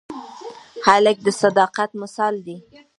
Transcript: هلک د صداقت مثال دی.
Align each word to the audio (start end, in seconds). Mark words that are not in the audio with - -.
هلک 0.85 1.17
د 1.25 1.27
صداقت 1.41 1.89
مثال 2.01 2.33
دی. 2.45 2.57